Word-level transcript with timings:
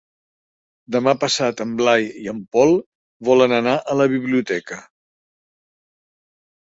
Demà 0.95 1.13
passat 1.23 1.61
en 1.65 1.75
Blai 1.81 2.07
i 2.23 2.25
en 2.33 2.41
Pol 2.57 2.73
volen 3.29 3.55
anar 3.61 3.77
a 3.95 3.99
la 4.01 4.09
biblioteca. 4.17 4.83